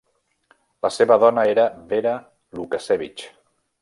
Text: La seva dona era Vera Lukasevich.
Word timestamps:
La 0.85 0.91
seva 0.95 1.17
dona 1.23 1.43
era 1.51 1.65
Vera 1.93 2.15
Lukasevich. 2.61 3.29